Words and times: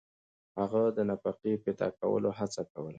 هغه 0.59 0.81
د 0.97 0.97
نفقې 1.09 1.53
پیدا 1.65 1.87
کولو 1.99 2.29
هڅه 2.39 2.61
کوله. 2.71 2.89